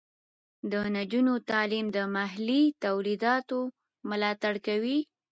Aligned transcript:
د 0.71 0.73
نجونو 0.95 1.33
تعلیم 1.49 1.85
د 1.97 1.97
محلي 2.15 2.63
تولیداتو 2.83 3.59
ملاتړ 4.09 4.53
کوي. 4.67 4.99